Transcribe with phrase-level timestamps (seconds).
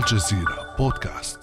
[0.00, 1.38] الجزيرة بودكاست.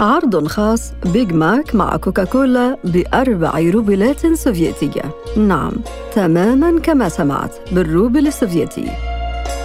[0.00, 5.02] عرض خاص Big Mac مع كوكاكولا بأربع روبلات سوفيتية.
[5.36, 5.72] نعم
[6.14, 8.86] تماما كما سمعت بالروبل السوفيتي.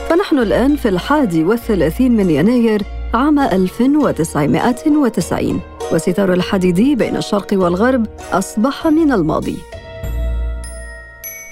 [0.10, 2.82] فنحن الآن في الحادي والثلاثين من يناير
[3.14, 9.58] عام 1990 والستار الحديدي بين الشرق والغرب أصبح من الماضي.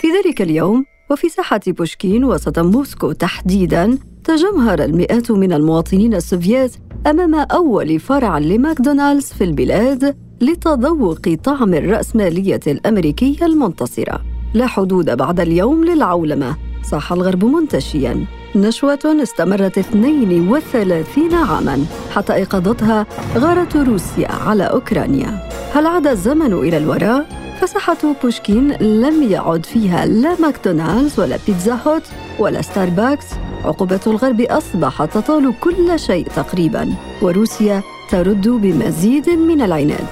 [0.02, 6.72] في ذلك اليوم وفي ساحة بوشكين وسط موسكو تحديداً تجمهر المئات من المواطنين السوفيات
[7.08, 14.22] أمام أول فرع لماكدونالدز في البلاد لتذوق طعم الرأسمالية الأمريكية المنتصرة.
[14.54, 18.26] لا حدود بعد اليوم للعولمة صاح الغرب منتشياً.
[18.56, 23.06] نشوة استمرت 32 عاماً حتى أيقظتها
[23.38, 25.50] غارة روسيا على أوكرانيا.
[25.74, 32.04] هل عاد الزمن إلى الوراء؟ فساحة بوشكين لم يعد فيها لا ماكدونالدز ولا بيتزا هوت
[32.40, 33.26] ولا ستاربكس
[33.64, 40.08] عقوبة الغرب أصبحت تطال كل شيء تقريبا وروسيا ترد بمزيد من العناد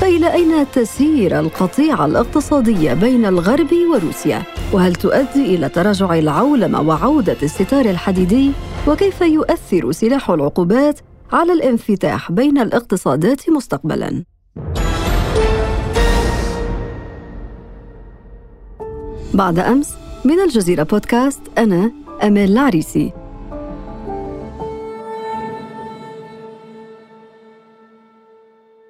[0.00, 7.84] فإلى أين تسير القطيعة الاقتصادية بين الغرب وروسيا؟ وهل تؤدي إلى تراجع العولمة وعودة الستار
[7.84, 8.52] الحديدي؟
[8.88, 11.00] وكيف يؤثر سلاح العقوبات
[11.32, 14.24] على الانفتاح بين الاقتصادات مستقبلاً؟
[19.34, 21.92] بعد أمس من الجزيرة بودكاست أنا
[22.22, 23.12] أمال العريسي.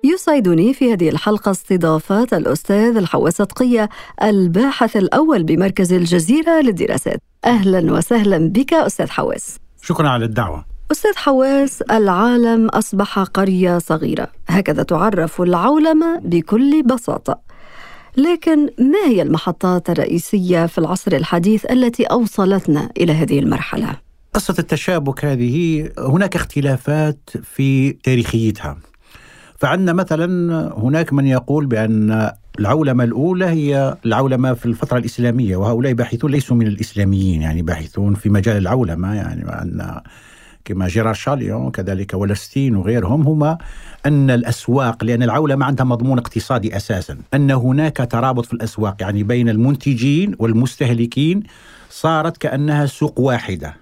[0.04, 3.88] يسعدني في هذه الحلقة استضافة الأستاذ الحواس صدقية
[4.22, 7.20] الباحث الأول بمركز الجزيرة للدراسات.
[7.44, 9.58] أهلا وسهلا بك أستاذ حواس.
[9.82, 10.64] شكرا على الدعوة.
[10.92, 14.28] أستاذ حواس العالم أصبح قرية صغيرة.
[14.48, 17.49] هكذا تعرف العولمة بكل بساطة.
[18.16, 23.96] لكن ما هي المحطات الرئيسية في العصر الحديث التي أوصلتنا إلى هذه المرحلة؟
[24.34, 28.76] قصة التشابك هذه هناك اختلافات في تاريخيتها.
[29.58, 30.26] فعندنا مثلا
[30.78, 36.66] هناك من يقول بأن العولمة الأولى هي العولمة في الفترة الإسلامية وهؤلاء باحثون ليسوا من
[36.66, 40.02] الإسلاميين يعني باحثون في مجال العولمة يعني عندنا
[40.64, 43.58] كما جيرار شاليون كذلك ولستين وغيرهم هما
[44.06, 49.48] أن الأسواق لأن العولمة عندها مضمون اقتصادي أساسا أن هناك ترابط في الأسواق يعني بين
[49.48, 51.42] المنتجين والمستهلكين
[51.90, 53.76] صارت كأنها سوق واحدة.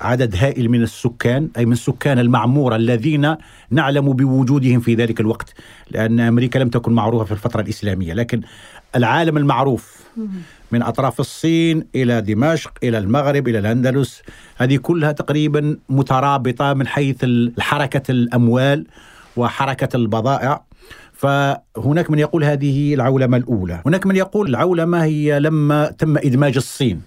[0.00, 3.36] عدد هائل من السكان أي من سكان المعمورة الذين
[3.70, 5.54] نعلم بوجودهم في ذلك الوقت
[5.90, 8.14] لأن أمريكا لم تكن معروفة في الفترة الإسلامية.
[8.14, 8.40] لكن
[8.96, 10.02] العالم المعروف
[10.72, 14.22] من أطراف الصين إلى دمشق إلى المغرب إلى الأندلس.
[14.56, 17.24] هذه كلها تقريبا مترابطة من حيث
[17.58, 18.86] حركة الأموال
[19.36, 20.64] وحركة البضائع.
[21.12, 23.82] فهناك من يقول هذه العولمة الأولى.
[23.86, 27.02] هناك من يقول العولمة هي لما تم إدماج الصين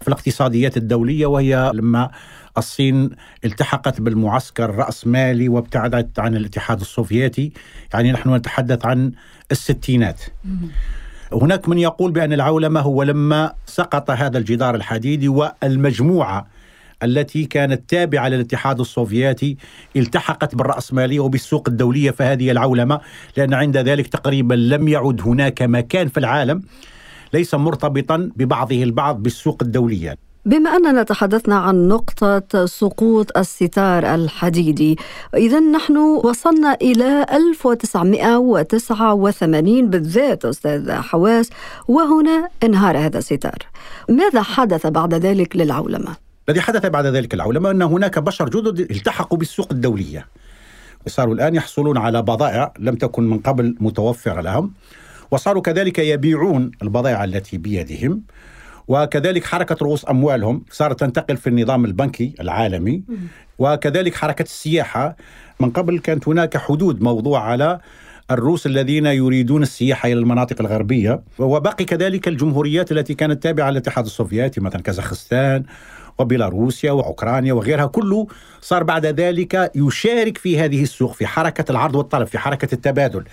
[0.00, 2.10] في الاقتصاديات الدولية وهي لما
[2.58, 3.10] الصين
[3.44, 7.52] التحقت بالمعسكر الرأسمالي وابتعدت عن الاتحاد السوفيتي.
[7.94, 9.12] يعني نحن نتحدث عن
[9.52, 10.20] الستينات.
[11.32, 16.46] هناك من يقول بأن العولمة هو لما سقط هذا الجدار الحديدي والمجموعة
[17.02, 19.56] التي كانت تابعة للاتحاد السوفيتي
[19.96, 23.00] التحقت بالرأسمالية وبالسوق الدولية فهذه العولمة
[23.36, 26.62] لأن عند ذلك تقريبا لم يعد هناك مكان في العالم
[27.32, 30.16] ليس مرتبطا ببعضه البعض بالسوق الدولية.
[30.46, 34.96] بما أننا تحدثنا عن نقطة سقوط الستار الحديدي
[35.36, 41.50] إذا نحن وصلنا إلى 1989 بالذات أستاذ حواس
[41.88, 43.58] وهنا انهار هذا الستار.
[44.08, 46.16] ماذا حدث بعد ذلك للعولمة؟
[46.48, 50.26] الذي حدث بعد ذلك العولمة أن هناك بشر جدد التحقوا بالسوق الدولية.
[51.06, 54.72] وصاروا الآن يحصلون على بضائع لم تكن من قبل متوفرة لهم
[55.30, 58.22] وصاروا كذلك يبيعون البضائع التي بيدهم.
[58.88, 63.02] وكذلك حركة رؤوس أموالهم صارت تنتقل في النظام البنكي العالمي.
[63.58, 65.16] وكذلك حركة السياحة.
[65.60, 67.80] من قبل كانت هناك حدود موضوع على
[68.30, 71.22] الروس الذين يريدون السياحة إلى المناطق الغربية.
[71.38, 75.64] وبقي كذلك الجمهوريات التي كانت تابعة للاتحاد السوفيتي مثلا كازاخستان
[76.18, 78.26] وبيلاروسيا وأوكرانيا وغيرها كله
[78.60, 83.24] صار بعد ذلك يشارك في هذه السوق في حركة العرض والطلب في حركة التبادل.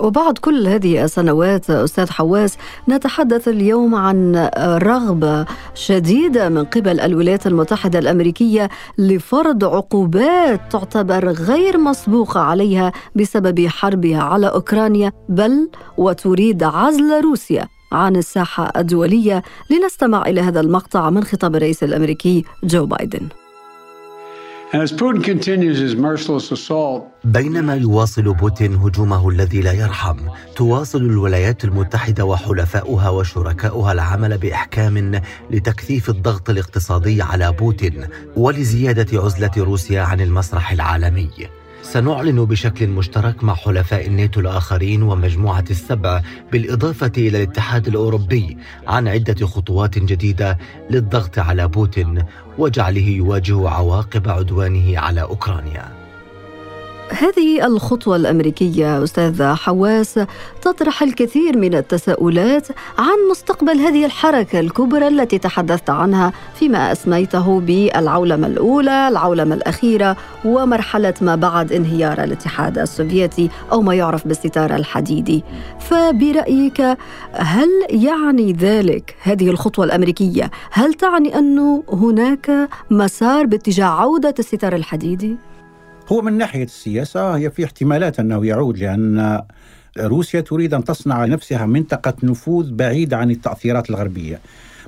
[0.00, 2.56] وبعد كل هذه السنوات أستاذ حواس
[2.88, 8.68] نتحدث اليوم عن رغبة شديدة من قبل الولايات المتحدة الأمريكية
[8.98, 17.68] لفرض عقوبات تعتبر غير مسبوقة عليها بسبب حربها على أوكرانيا بل وتريد عزل روسيا.
[17.94, 23.28] عن الساحة الدولية لنستمع إلى هذا المقطع من خطاب الرئيس الأمريكي جو بايدن.
[27.24, 30.16] بينما يواصل بوتين هجومه الذي لا يرحم
[30.56, 35.20] تواصل الولايات المتحدة وحلفاؤها وشركاؤها العمل بإحكام
[35.50, 38.06] لتكثيف الضغط الاقتصادي على بوتين
[38.36, 41.30] ولزيادة عزلة روسيا عن المسرح العالمي.
[41.84, 46.22] سنعلن بشكل مشترك مع حلفاء الناتو الآخرين ومجموعة السبع
[46.52, 50.58] بالإضافة إلى الاتحاد الأوروبي عن عدة خطوات جديدة
[50.90, 52.22] للضغط على بوتين
[52.58, 56.03] وجعله يواجه عواقب عدوانه على أوكرانيا.
[57.10, 60.20] هذه الخطوة الأمريكية أستاذ حواس
[60.62, 62.68] تطرح الكثير من التساؤلات
[62.98, 71.14] عن مستقبل هذه الحركة الكبرى التي تحدثت عنها فيما أسميته بالعولمة الأولى، العولمة الأخيرة ومرحلة
[71.20, 75.44] ما بعد انهيار الاتحاد السوفيتي أو ما يعرف بالستار الحديدي.
[75.80, 76.80] فبرأيك
[77.32, 85.36] هل يعني ذلك هذه الخطوة الأمريكية هل تعني أنه هناك مسار باتجاه عودة الستار الحديدي؟
[86.08, 89.42] هو من ناحية السياسة هي في احتمالات أنه يعود لأن
[89.98, 94.40] روسيا تريد أن تصنع لنفسها منطقة نفوذ بعيدة عن التأثيرات الغربية.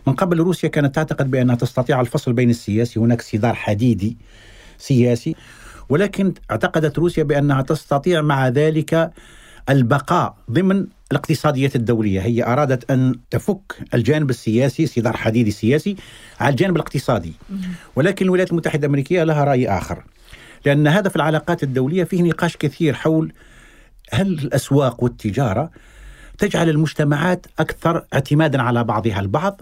[0.06, 4.16] من قبل روسيا كانت تعتقد بأنها تستطيع الفصل بين السياسي هناك صدار حديدي
[4.78, 5.36] سياسي
[5.88, 9.10] ولكن اعتقدت روسيا بأنها تستطيع مع ذلك
[9.68, 12.20] البقاء ضمن الاقتصاديات الدولية.
[12.20, 15.96] هي أرادت أن تفك الجانب السياسي صدار حديدي سياسي
[16.40, 17.32] على الجانب الاقتصادي.
[17.96, 20.02] ولكن الولايات المتحدة الأمريكية لها رأي آخر.
[20.66, 23.32] لأن هذا في العلاقات الدولية فيه نقاش كثير حول
[24.12, 25.70] هل الأسواق والتجارة
[26.38, 29.60] تجعل المجتمعات أكثر اعتمادا على بعضها البعض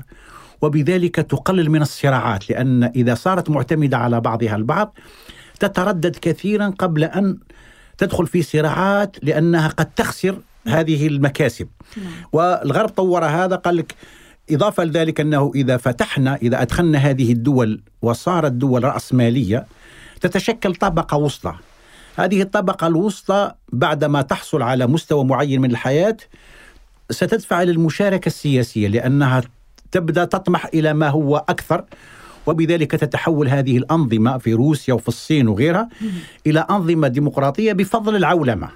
[0.62, 4.98] وبذلك تقلل من الصراعات لأن إذا صارت معتمدة على بعضها البعض
[5.60, 7.38] تتردد كثيرا قبل أن
[7.98, 12.06] تدخل في صراعات لأنها قد تخسر هذه المكاسب نعم.
[12.32, 13.94] والغرب طور هذا قال لك
[14.50, 19.66] إضافة لذلك أنه إذا فتحنا إذا أدخلنا هذه الدول وصارت دول رأسمالية
[20.20, 21.54] تتشكل طبقة وسطى.
[22.16, 26.16] هذه الطبقة الوسطى بعدما تحصل على مستوى معين من الحياة
[27.10, 29.42] ستدفع للمشاركة السياسية لأنها
[29.90, 31.84] تبدأ تطمح إلى ما هو أكثر
[32.46, 35.88] وبذلك تتحول هذه الأنظمة في روسيا وفي الصين وغيرها
[36.46, 38.68] إلى أنظمة ديمقراطية بفضل العولمة.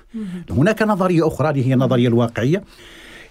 [0.50, 2.64] هناك نظرية أخرى هي النظرية الواقعية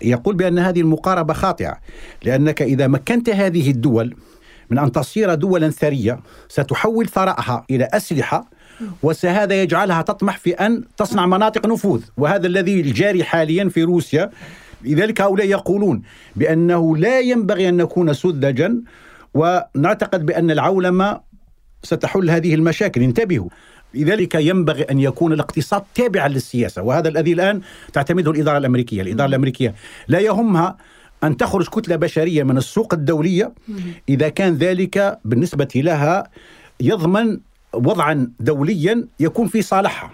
[0.02, 1.78] يقول بأن هذه المقاربة خاطئة
[2.24, 4.16] لأنك إذا مكنت هذه الدول
[4.70, 6.20] من أن تصير دولا ثرية
[6.50, 8.50] ستحول ثرائها إلى أسلحة
[9.04, 12.02] وهذا يجعلها تطمح في أن تصنع مناطق نفوذ.
[12.18, 14.30] وهذا الذي الجاري حاليا في روسيا
[14.84, 16.02] لذلك هؤلاء يقولون
[16.36, 18.76] بأنه لا ينبغي أن نكون سذجا
[19.34, 21.22] ونعتقد بأن العولمة
[21.84, 23.02] ستحل هذه المشاكل.
[23.02, 23.50] انتبهوا
[23.94, 26.82] لذلك ينبغي أن يكون الاقتصاد تابعا للسياسة.
[26.82, 27.62] وهذا الذي الآن
[27.94, 29.76] تعتمده الإدارة الأمريكية، الإدارة الأمريكية
[30.08, 30.78] لا يهمها
[31.24, 33.54] أن تخرج كتلة بشرية من السوق الدولية
[34.10, 36.24] إذا كان ذلك بالنسبة لها
[36.82, 37.40] يضمن
[37.74, 40.12] وضعا دوليا يكون في صالحها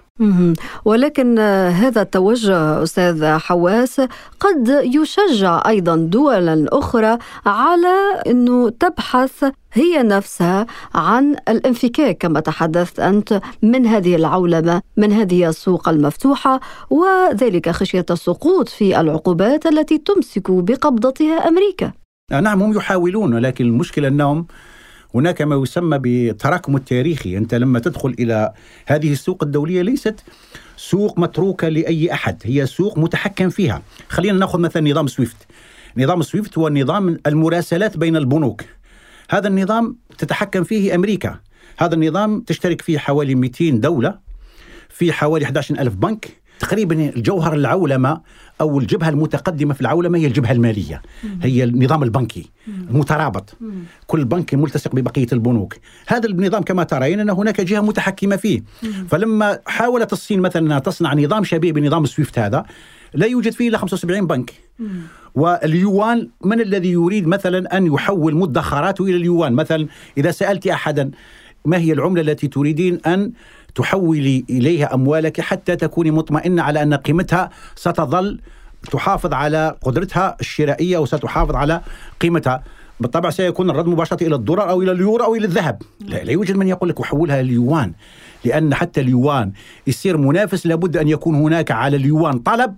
[0.85, 1.39] ولكن
[1.69, 4.01] هذا التوجه أستاذ حواس
[4.39, 10.65] قد يشجع أيضا دولا أخرى على إنه تبحث هي نفسها
[10.95, 16.59] عن الانفكاك كما تحدثت أنت من هذه العولمة من هذه السوق المفتوحة
[16.89, 21.91] وذلك خشية السقوط في العقوبات التي تمسك بقبضتها أمريكا.
[22.31, 24.45] نعم هم يحاولون ولكن المشكلة أنهم
[25.15, 27.37] هناك ما يسمى بالتراكم التاريخي.
[27.37, 28.53] أنت لما تدخل إلى
[28.85, 30.23] هذه السوق الدولية ليست
[30.77, 33.81] سوق متروكة لأي أحد هي سوق متحكم فيها.
[34.09, 35.37] خلينا نأخذ مثلا نظام SWIFT.
[35.97, 38.61] نظام SWIFT هو نظام المراسلات بين البنوك.
[39.29, 41.39] هذا النظام تتحكم فيه أمريكا.
[41.77, 44.19] هذا النظام تشترك فيه حوالي 200 دولة
[44.89, 46.42] في حوالي 11 ألف بنك.
[46.63, 48.21] تقريبا الجوهر العولمة
[48.61, 51.01] أو الجبهة المتقدمة في العولمة هي الجبهة المالية.
[51.41, 52.49] هي النظام البنكي
[52.89, 53.57] المترابط.
[54.07, 55.75] كل بنك ملتصق ببقية البنوك.
[56.07, 58.63] هذا النظام كما ترين أن هناك جهة متحكمة فيه.
[59.07, 62.65] فلما حاولت الصين مثلا انها تصنع نظام شبيه بنظام سويفت هذا
[63.13, 64.53] لا يوجد فيه إلا 75 بنك.
[65.35, 71.11] واليوان من الذي يريد مثلا أن يحول مدخراته إلى اليوان؟ مثلا إذا سألت احدا
[71.65, 73.31] ما هي العملة التي تريدين أن
[73.75, 78.39] تحولي إليها أموالك حتى تكوني مطمئنة على أن قيمتها ستظل
[78.91, 81.81] تحافظ على قدرتها الشرائية وستحافظ على
[82.19, 82.63] قيمتها.
[82.99, 85.81] بالطبع سيكون الرد مباشرة إلى الدولار أو إلى اليورو أو إلى الذهب.
[85.99, 87.93] لا, لا يوجد من يقول لك أحولها لليوان.
[88.45, 89.51] لأن حتى اليوان
[89.87, 92.75] يصير منافس لابد أن يكون هناك على اليوان طلب.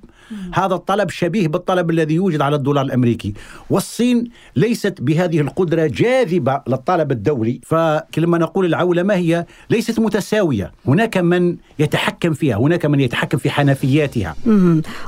[0.53, 3.34] هذا الطلب شبيه بالطلب الذي يوجد على الدولار الأمريكي.
[3.69, 7.62] والصين ليست بهذه القدرة جاذبة للطلب الدولي.
[7.65, 10.72] فلما نقول العولمه هي؟ ليست متساوية.
[10.88, 14.36] هناك من يتحكم فيها هناك من يتحكم في حنفياتها.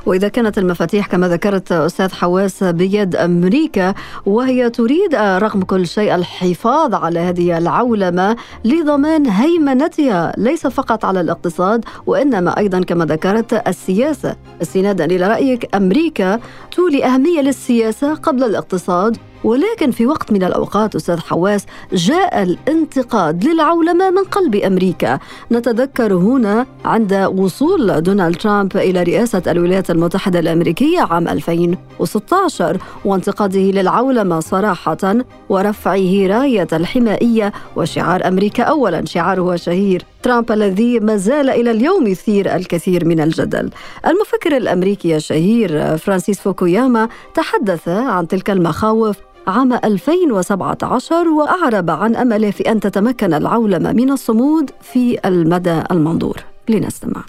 [0.05, 3.93] وإذا كانت المفاتيح كما ذكرت أستاذ حواس بيد أمريكا
[4.25, 8.35] وهي تريد رغم كل شيء الحفاظ على هذه العولمة
[8.65, 10.33] لضمان هيمنتها.
[10.47, 14.35] ليس فقط على الاقتصاد وإنما أيضا كما ذكرت السياسة.
[14.61, 16.39] استنادا إلى رأيك أمريكا
[16.71, 19.17] تولي أهمية للسياسة قبل الاقتصاد.
[19.47, 25.19] ولكن في وقت من الأوقات أستاذ حواس جاء الانتقاد للعولمة من قلب أمريكا.
[25.51, 34.39] نتذكر هنا عند وصول دونالد ترامب إلى رئاسة الولايات المتحدة الأمريكية عام 2016 وانتقاده للعولمة
[34.39, 35.15] صراحة
[35.49, 38.63] ورفعه راية الحمائية وشعار أمريكا.
[38.63, 43.69] أولا شعاره شهير ترامب الذي ما زال إلى اليوم يثير الكثير من الجدل.
[44.07, 52.71] المفكر الأمريكي الشهير فرانسيس فوكوياما تحدث عن تلك المخاوف عام 2017 وأعرب عن أمله في
[52.71, 56.37] أن تتمكن العولمة من الصمود في المدى المنظور.
[56.69, 57.23] لنستمع.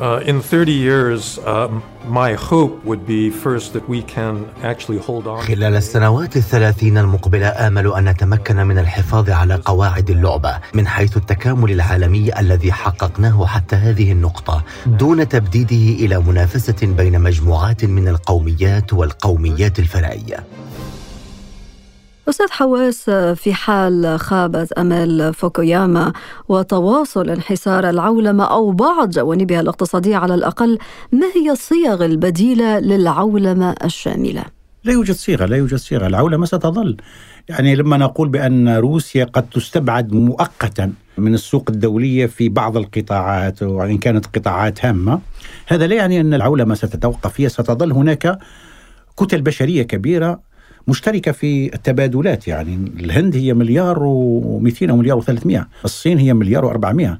[0.00, 5.26] Uh, in 30 years, um, my hope would be first that we can actually hold
[5.26, 5.40] on.
[5.40, 11.70] خلال السنوات الثلاثين المقبلة آمل أن نتمكن من الحفاظ على قواعد اللعبة من حيث التكامل
[11.70, 19.78] العالمي الذي حققناه حتى هذه النقطة دون تبديده إلى منافسة بين مجموعات من القوميات والقوميات
[19.78, 20.44] الفرعية.
[22.30, 26.12] أستاذ حواس في حال خابت أمل فوكوياما
[26.48, 30.78] وتواصل انحسار العولمة أو بعض جوانبها الاقتصادية على الأقل
[31.12, 34.44] ما هي الصيغ البديلة للعولمة الشاملة؟
[34.84, 36.06] لا يوجد صيغة لا يوجد صيغة.
[36.06, 36.96] العولمة ستظل.
[37.48, 43.98] يعني لما نقول بأن روسيا قد تستبعد مؤقتا من السوق الدولية في بعض القطاعات وإن
[43.98, 45.20] كانت قطاعات هامة
[45.66, 47.40] هذا لا يعني أن العولمة ستتوقف.
[47.40, 48.38] هي ستظل هناك
[49.16, 50.49] كتل بشرية كبيرة
[50.88, 57.10] مشتركة في التبادلات يعني الهند هي مليار و200 أو مليار و300 الصين هي مليار و400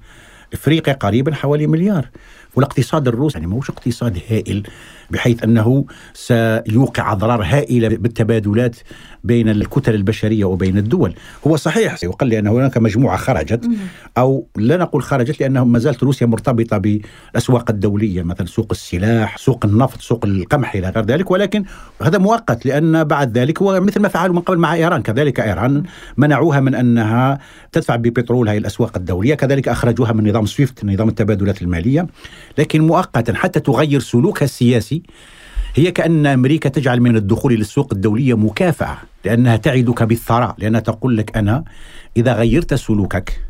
[0.52, 2.08] إفريقيا قريبا حوالي مليار
[2.56, 4.62] والاقتصاد الروسي يعني موش اقتصاد هائل.
[5.10, 8.76] بحيث أنه سيوقع اضرار هائله بالتبادلات
[9.24, 11.14] بين الكتل البشرية وبين الدول،
[11.46, 13.70] هو صحيح يقال لأن هناك مجموعة خرجت
[14.18, 19.66] أو لا نقول خرجت لأنه ما زالت روسيا مرتبطة بالأسواق الدولية مثلا سوق السلاح، سوق
[19.66, 21.30] النفط، سوق القمح إلى غير ذلك.
[21.30, 21.64] ولكن
[22.02, 25.82] هذا مؤقت لأن بعد ذلك هو مثل ما فعلوا من قبل مع إيران، كذلك إيران
[26.16, 27.38] منعوها من أنها
[27.72, 32.06] تدفع ببترولها إلى الأسواق الدولية، كذلك أخرجوها من نظام سويفت نظام التبادلات المالية،
[32.58, 34.99] لكن مؤقتا حتى تغير سلوكها السياسي
[35.74, 41.36] هي كأن أمريكا تجعل من الدخول للسوق الدولية مكافأة لأنها تعدك بالثراء لأنها تقول لك
[41.36, 41.64] أنا
[42.16, 43.40] إذا غيرت سلوكك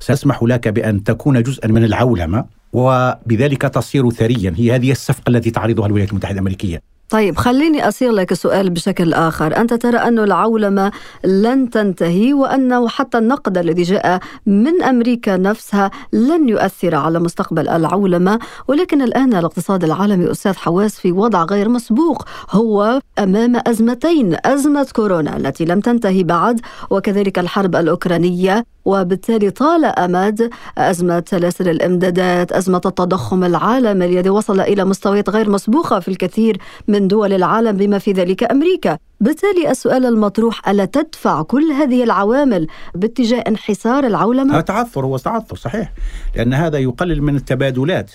[0.00, 4.54] سأسمح لك بأن تكون جزءا من العولمة وبذلك تصير ثريا.
[4.56, 6.82] هي هذه الصفقة التي تعرضها الولايات المتحدة الأمريكية.
[7.10, 9.56] طيب خليني أصيغ لك السؤال بشكل آخر.
[9.56, 10.92] أنت ترى أن العولمة
[11.24, 18.38] لن تنتهي وأنه حتى النقد الذي جاء من أمريكا نفسها لن يؤثر على مستقبل العولمة.
[18.68, 25.36] ولكن الآن الاقتصاد العالمي أستاذ حواس في وضع غير مسبوق هو أمام أزمتين أزمة كورونا
[25.36, 33.44] التي لم تنتهي بعد وكذلك الحرب الأوكرانية وبالتالي طال أمد أزمة سلاسل الإمدادات، أزمة التضخم
[33.44, 36.56] العالمي الذي وصل إلى مستويات غير مسبوقة في الكثير
[36.88, 38.98] من دول العالم بما في ذلك أمريكا.
[39.20, 45.56] بالتالي السؤال المطروح ألا تدفع كل هذه العوامل باتجاه انحسار العولمة؟ هذا تعثر هو تعثر
[45.56, 45.92] صحيح
[46.36, 48.10] لأن هذا يقلل من التبادلات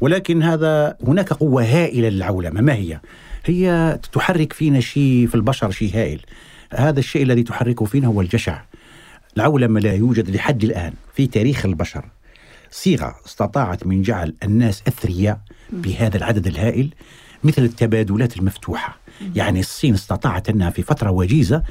[0.00, 3.00] ولكن هذا هناك قوة هائلة للعولمة ما هي؟
[3.44, 6.20] هي تحرك فينا شيء في البشر شيء هائل
[6.72, 8.62] هذا الشيء الذي تحركه فينا هو الجشع
[9.36, 12.04] العولمة لا يوجد لحد الآن في تاريخ البشر.
[12.70, 15.40] صيغة استطاعت من جعل الناس أثرياء
[15.72, 16.94] بهذا العدد الهائل
[17.44, 18.96] مثل التبادلات المفتوحة.
[19.34, 21.62] يعني الصين استطاعت أنها في فترة وجيزة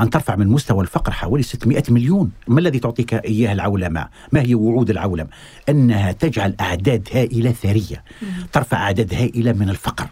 [0.00, 2.30] أن ترفع من مستوى الفقر حوالي 600 مليون.
[2.48, 5.28] ما الذي تعطيك إياه العولمة؟ ما هي وعود العولمة
[5.68, 8.04] أنها تجعل أعداد هائلة ثرية
[8.52, 10.08] ترفع أعداد هائلة من الفقر.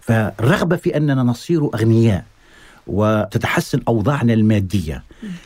[0.00, 2.24] فالرغبة في أننا نصير أغنياء
[2.86, 5.02] وتتحسن أوضاعنا المادية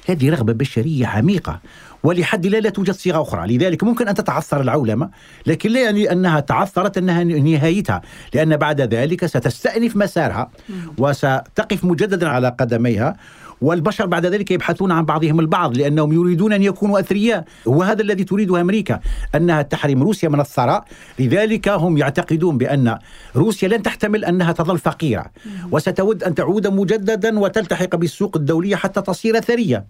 [0.09, 1.61] هذه رغبة بشرية عميقة
[2.02, 3.57] ولحد لا لا توجد صيغة أخرى.
[3.57, 5.11] لذلك ممكن أن تتعثر العولمة
[5.47, 8.02] لكن لا يعني أنها تعثرت أنها نهايتها
[8.35, 10.50] لأن بعد ذلك ستستأنف مسارها
[10.99, 13.16] وستقف مجددا على قدميها
[13.64, 17.44] والبشر بعد ذلك يبحثون عن بعضهم البعض لأنهم يريدون أن يكونوا أثرياء.
[17.66, 19.00] وهذا الذي تريده أمريكا
[19.35, 20.85] أنها تحرم روسيا من الثراء.
[21.18, 22.99] لذلك هم يعتقدون بأن
[23.37, 25.26] روسيا لن تحتمل أنها تظل فقيرة.
[25.71, 29.87] وستود أن تعود مجددا وتلتحق بالسوق الدولية حتى تصير ثرية.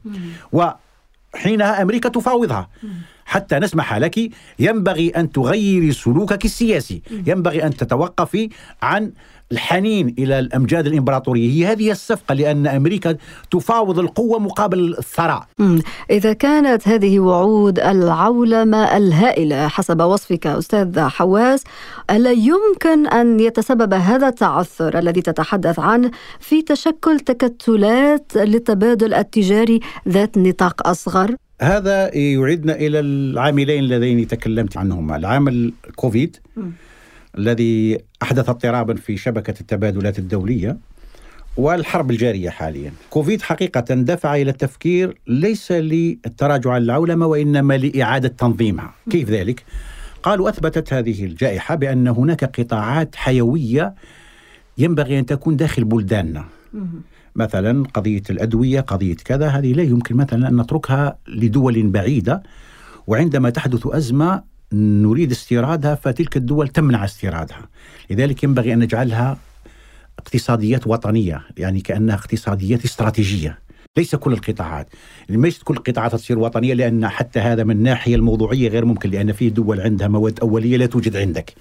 [0.52, 2.68] وحينها أمريكا تفاوضها.
[3.24, 7.02] حتى نسمح لك ينبغي أن تغيري سلوكك السياسي.
[7.26, 8.48] ينبغي أن تتوقفي
[8.82, 9.12] عن
[9.52, 11.50] الحنين إلى الأمجاد الإمبراطورية.
[11.50, 13.16] هي هذه الصفقة لأن أمريكا
[13.50, 15.46] تفاوض القوة مقابل الثراء.
[16.10, 21.64] إذا كانت هذه وعود العولمة الهائلة حسب وصفك أستاذ حواس
[22.10, 26.10] ألا يمكن أن يتسبب هذا التعثر الذي تتحدث عنه
[26.40, 35.16] في تشكل تكتلات للتبادل التجاري ذات نطاق أصغر؟ هذا يعيدنا إلى العاملين اللذين تكلمت عنهما
[35.16, 36.36] العامل كوفيد
[37.38, 40.76] الذي أحدث اضطرابا في شبكة التبادلات الدولية
[41.56, 42.92] والحرب الجارية حاليا.
[43.10, 49.64] كوفيد حقيقة دفع إلى التفكير ليس للتراجع عن العولمة وإنما لإعادة تنظيمها، كيف ذلك؟
[50.22, 53.94] قالوا أثبتت هذه الجائحة بأن هناك قطاعات حيوية
[54.78, 56.44] ينبغي أن تكون داخل بلداننا.
[57.36, 62.42] مثلا قضية الأدوية، قضية كذا، هذه لا يمكن مثلا أن نتركها لدول بعيدة
[63.06, 67.68] وعندما تحدث أزمة نريد استيرادها فتلك الدول تمنع استيرادها.
[68.10, 69.38] لذلك ينبغي أن نجعلها
[70.18, 73.64] اقتصاديات وطنية يعني كأنها اقتصاديات استراتيجية
[73.96, 74.88] ليس كل القطاعات.
[75.28, 79.50] ليست كل القطاعات تصير وطنية لأن حتى هذا من الناحية الموضوعية غير ممكن لأن في
[79.50, 81.54] دول عندها مواد أولية لا توجد عندك.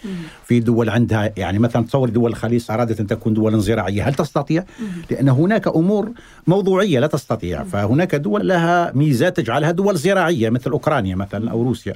[0.45, 4.65] في دول عندها يعني مثلا تصور دول الخليج أرادت أن تكون دولا زراعية هل تستطيع؟
[5.11, 6.11] لأن هناك أمور
[6.47, 11.93] موضوعية لا تستطيع فهناك دول لها ميزات تجعلها دول زراعية مثل أوكرانيا مثلا أو روسيا.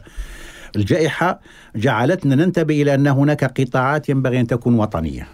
[0.78, 1.40] الجائحة
[1.76, 5.28] جعلتنا ننتبه إلى أن هناك قطاعات ينبغي أن تكون وطنية.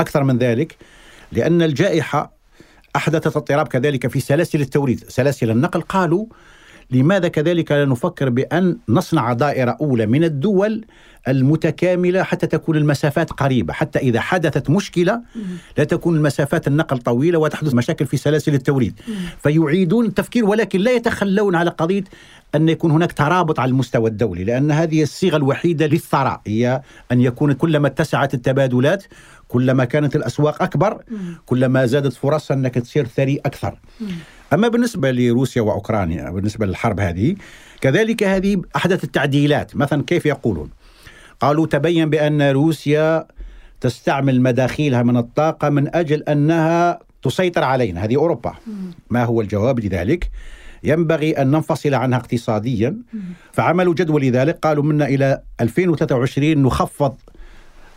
[0.00, 0.76] أكثر من ذلك
[1.32, 2.32] لأن الجائحة
[2.96, 5.80] أحدثت اضطراب كذلك في سلاسل التوريد سلاسل النقل.
[5.80, 6.26] قالوا
[6.90, 10.84] لماذا كذلك لا نفكر بأن نصنع دائرة أولى من الدول
[11.28, 15.20] المتكاملة حتى تكون المسافات قريبة؟ حتى إذا حدثت مشكلة
[15.78, 19.00] لا تكون المسافات النقل طويلة وتحدث مشاكل في سلاسل التوريد
[19.42, 22.04] فيعيدون التفكير ولكن لا يتخلون على قضية
[22.54, 27.52] أن يكون هناك ترابط على المستوى الدولي لأن هذه الصيغة الوحيدة للثراء هي أن يكون
[27.52, 29.04] كلما اتسعت التبادلات
[29.48, 31.02] كلما كانت الأسواق أكبر
[31.46, 33.78] كلما زادت فرصها أنك تصير ثري أكثر.
[34.52, 37.34] أما بالنسبة لروسيا وأوكرانيا بالنسبة للحرب هذه
[37.80, 39.76] كذلك هذه أحدث التعديلات.
[39.76, 40.70] مثلا كيف يقولون؟
[41.40, 43.26] قالوا تبين بأن روسيا
[43.80, 48.04] تستعمل مداخيلها من الطاقة من أجل أنها تسيطر علينا.
[48.04, 48.54] هذه أوروبا.
[49.10, 50.30] ما هو الجواب لذلك؟
[50.84, 52.96] ينبغي أن ننفصل عنها اقتصاديا.
[53.52, 57.14] فعملوا جدول لذلك قالوا منا إلى 2023 نخفض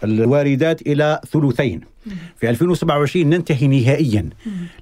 [0.03, 1.81] الواردات إلى ثلثين.
[2.39, 4.29] في 2027 ننتهي نهائيا.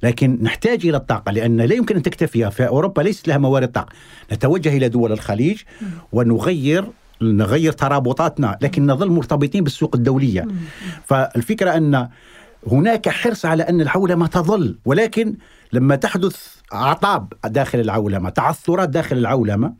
[0.03, 2.51] لكن نحتاج إلى الطاقة لأن لا يمكن أن تكتفي.
[2.51, 3.93] في أوروبا ليست لها موارد طاقة.
[4.33, 5.61] نتوجه إلى دول الخليج
[6.11, 6.85] ونغير
[7.21, 10.47] نغير ترابطاتنا لكن نظل مرتبطين بالسوق الدولية.
[11.05, 12.07] فالفكرة أن
[12.71, 14.77] هناك حرص على أن العولمة تظل.
[14.85, 15.35] ولكن
[15.73, 16.35] لما تحدث
[16.73, 19.73] أعطاب داخل العولمة تعثرات داخل العولمة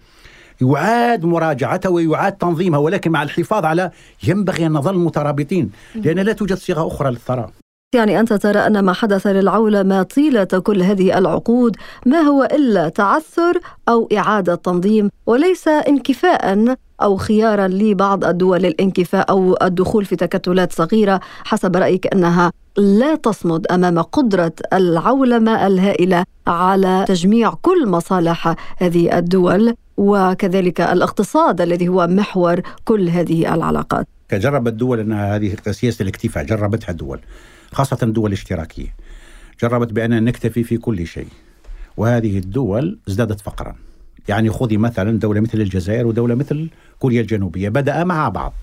[0.61, 3.91] يعاد مراجعتها ويعاد تنظيمها ولكن مع الحفاظ على
[4.27, 7.49] ينبغي أن نظل مترابطين لأن لا توجد صيغة أخرى للثراء.
[7.95, 13.59] يعني أنت ترى أن ما حدث للعولمة طيلة كل هذه العقود ما هو إلا تعثر
[13.89, 21.19] أو إعادة تنظيم وليس انكفاء أو خيارا لبعض الدول للانكفاء أو الدخول في تكتلات صغيرة
[21.43, 29.75] حسب رأيك أنها لا تصمد أمام قدرة العولمة الهائلة على تجميع كل مصالح هذه الدول
[29.97, 34.07] وكذلك الاقتصاد الذي هو محور كل هذه العلاقات.
[34.31, 37.19] جربت الدول أنها هذه سياسة الاكتفاء جربتها الدول
[37.71, 38.95] خاصة الدول الاشتراكية
[39.61, 41.27] جربت بأن نكتفي في كل شيء
[41.97, 43.75] وهذه الدول ازدادت فقرا.
[44.27, 48.53] يعني خذي مثلا دولة مثل الجزائر ودولة مثل كوريا الجنوبية بدأ مع بعض.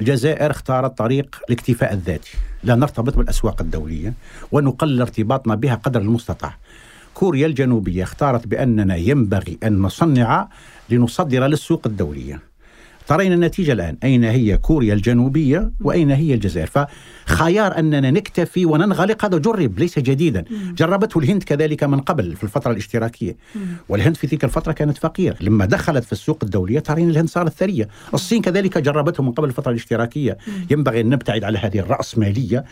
[0.00, 2.30] الجزائر اختارت طريق الاكتفاء الذاتي.
[2.62, 4.14] لا نرتبط بالأسواق الدولية
[4.52, 6.56] ونقلل ارتباطنا بها قدر المستطاع.
[7.14, 10.48] كوريا الجنوبية اختارت بأننا ينبغي أن نصنع
[10.90, 12.47] لنصدر للسوق الدولية.
[13.08, 13.96] ترين النتيجة الآن.
[14.04, 16.66] أين هي كوريا الجنوبية وأين هي الجزائر؟
[17.26, 19.24] فخيار أننا نكتفي وننغلق.
[19.24, 20.44] هذا جرب ليس جديدا.
[20.76, 23.36] جربته الهند كذلك من قبل في الفترة الاشتراكية.
[23.88, 25.36] والهند في تلك الفترة كانت فقيرة.
[25.40, 27.88] لما دخلت في السوق الدولية ترين الهند صارت ثرية.
[28.14, 30.38] الصين كذلك جربته من قبل الفترة الاشتراكية.
[30.70, 32.64] ينبغي أن نبتعد على هذه الرأسمالية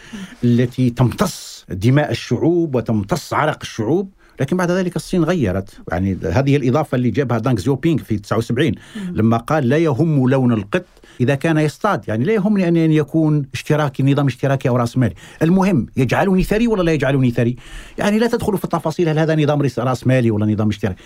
[0.45, 4.13] التي تمتص دماء الشعوب وتمتص عرق الشعوب.
[4.41, 5.79] لكن بعد ذلك الصين غيرت.
[5.93, 8.73] يعني هذه الإضافة اللي جابها دانغ زيوبينغ في 79
[9.13, 10.85] لما قال لا يهم لون القط
[11.21, 12.09] إذا كان يصطاد.
[12.09, 16.93] يعني لا يهمني أن يكون اشتراكي نظام اشتراكي أو رأسمالي المهم يجعلني ثري ولا لا
[16.93, 17.57] يجعلني ثري؟
[17.99, 21.03] يعني لا تدخلوا في التفاصيل هل هذا نظام رأسمالي ولا نظام اشتراكي.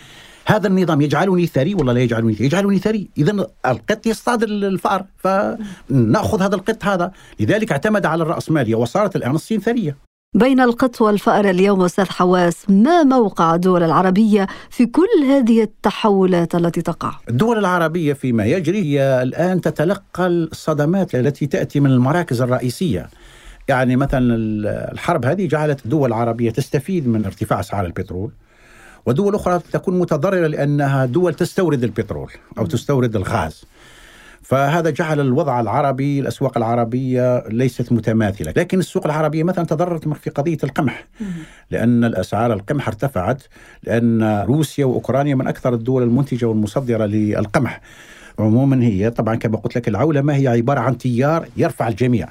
[0.46, 3.08] هذا النظام يجعلني ثري ولا لا يجعلني ثري؟ يجعلني ثري.
[3.18, 7.12] اذا القط يصطاد الفأر فنأخذ هذا القط هذا.
[7.40, 10.09] لذلك اعتمد على الرأسمالية وصارت الآن الصين ثرية.
[10.34, 16.82] بين القط والفأر اليوم أستاذ حواس ما موقع الدول العربية في كل هذه التحولات التي
[16.82, 23.08] تقع؟ الدول العربية فيما يجري هي الآن تتلقى الصدمات التي تأتي من المراكز الرئيسية
[23.68, 24.34] يعني مثلا
[24.92, 28.30] الحرب هذه جعلت دول عربية تستفيد من ارتفاع أسعار البترول
[29.06, 33.64] ودول أخرى تكون متضررة لأنها دول تستورد البترول أو تستورد الغاز
[34.42, 38.52] فهذا جعل الوضع العربي الأسواق العربية ليست متماثلة.
[38.56, 41.06] لكن السوق العربية مثلا تضررت في قضية القمح.
[41.70, 43.42] لأن الأسعار القمح ارتفعت
[43.84, 47.80] لأن روسيا وأوكرانيا من أكثر الدول المنتجة والمصدرة للقمح.
[48.38, 52.28] عموما هي طبعا كما قلت لك العولمة هي عبارة عن تيار يرفع الجميع.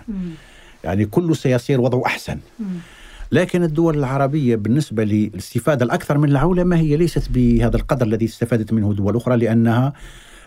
[0.84, 2.38] يعني كله سيصير وضعه أحسن.
[3.32, 8.94] لكن الدول العربية بالنسبة للاستفادة الأكثر من العولمة هي ليست بهذا القدر الذي استفادت منه
[8.94, 9.94] دول أخرى لأنها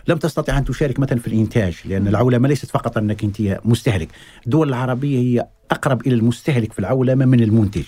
[0.07, 4.09] لم تستطع أن تشارك مثلا في الإنتاج لأن العولمة ليست فقط أنك أنت مستهلك.
[4.45, 7.85] الدول العربية هي أقرب إلى المستهلك في العولمة من المنتج.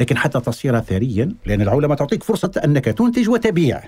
[0.00, 3.80] لكن حتى تصير ثريا لأن العولمة تعطيك فرصة أنك تنتج وتبيع.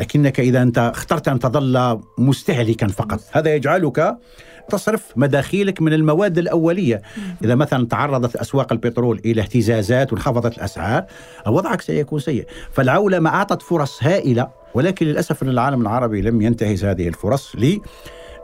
[0.00, 3.20] لكنك إذا أنت اخترت أن تظل مستهلكا فقط.
[3.32, 4.18] هذا يجعلك
[4.68, 7.02] تصرف مداخيلك من المواد الأولية.
[7.44, 11.04] إذا مثلا تعرضت أسواق البترول إلى اهتزازات وانخفضت الأسعار
[11.46, 12.46] وضعك سيكون سيء.
[12.72, 17.80] فالعولمة أعطت فرص هائلة ولكن للأسف أن العالم العربي لم ينتهز هذه الفرص لي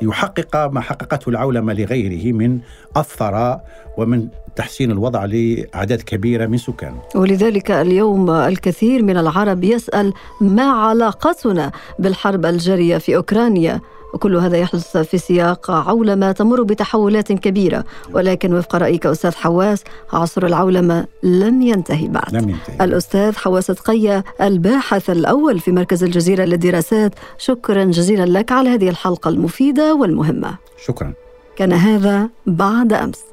[0.02, 2.59] يحقق ما حققته العولمة لغيره من
[2.96, 3.64] الثراء
[3.96, 11.72] ومن تحسين الوضع لأعداد كبيرة من سكانه ولذلك اليوم الكثير من العرب يسأل ما علاقتنا
[11.98, 13.81] بالحرب الجارية في أوكرانيا؟
[14.14, 17.85] وكل هذا يحدث في سياق عولمة تمر بتحولات كبيرة.
[18.12, 22.35] ولكن وفق رأيك أستاذ حواس عصر العولمة لم ينتهي بعد.
[22.35, 22.85] لم ينتهي.
[22.85, 27.14] الأستاذ حواس تقية الباحث الأول في مركز الجزيرة للدراسات.
[27.38, 30.59] شكرا جزيلا لك على هذه الحلقة المفيدة والمهمة.
[30.85, 31.12] شكرا.
[31.57, 33.25] كان هذا بعد أمس.